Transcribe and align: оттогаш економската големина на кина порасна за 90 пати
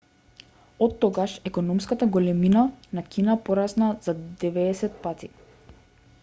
оттогаш 0.85 1.41
економската 1.49 2.07
големина 2.07 2.63
на 2.93 3.03
кина 3.05 3.43
порасна 3.43 3.97
за 4.01 4.15
90 4.15 4.91
пати 5.01 5.29